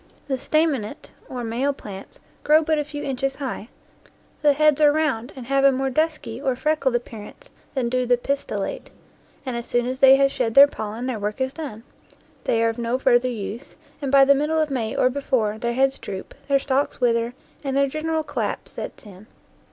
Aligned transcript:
The 0.27 0.39
stanainate, 0.39 1.11
or 1.29 1.43
male, 1.43 1.73
plants 1.73 2.19
grow 2.43 2.63
but 2.63 2.79
a 2.79 2.83
few 2.83 3.03
inches 3.03 3.35
high; 3.35 3.69
the 4.41 4.53
heads 4.53 4.81
are 4.81 4.91
round 4.91 5.31
and 5.35 5.45
have 5.45 5.63
a 5.63 5.71
more 5.71 5.91
dusky 5.91 6.41
or 6.41 6.55
freckled 6.55 6.95
ap 6.95 7.05
pearance 7.05 7.51
than 7.75 7.87
do 7.87 8.07
the 8.07 8.17
pistillate; 8.17 8.89
and 9.45 9.55
as 9.55 9.67
soon 9.67 9.85
as 9.85 9.99
they 9.99 10.15
have 10.15 10.31
shed 10.31 10.55
their 10.55 10.65
pollen 10.65 11.05
their 11.05 11.19
work 11.19 11.39
is 11.39 11.53
done, 11.53 11.83
they 12.45 12.63
are 12.63 12.69
of 12.69 12.79
no 12.79 12.97
further 12.97 13.29
use, 13.29 13.75
and, 14.01 14.11
by 14.11 14.25
the 14.25 14.33
middle 14.33 14.59
of 14.59 14.71
May 14.71 14.95
or 14.95 15.11
before, 15.11 15.59
their 15.59 15.73
heads 15.73 15.99
droop, 15.99 16.33
their 16.47 16.57
stalks 16.57 16.99
wither, 16.99 17.35
and 17.63 17.77
their 17.77 17.85
gen 17.87 18.05
eral 18.07 18.25
collapse 18.25 18.71
sets 18.71 19.05
in. 19.05 19.27